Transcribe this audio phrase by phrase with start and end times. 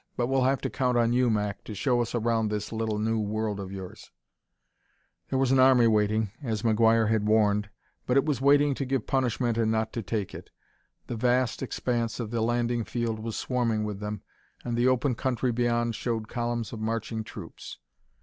[0.17, 3.19] But we'll have to count on you, Mac, to show us around this little new
[3.19, 4.09] world of yours."
[5.29, 7.69] There was an army waiting, as McGuire had warned,
[8.07, 10.49] but it was waiting to give punishment and not to take it.
[11.05, 14.23] The vast expanse of the landing field was swarming with them,
[14.65, 17.77] and the open country beyond showed columns of marching troops.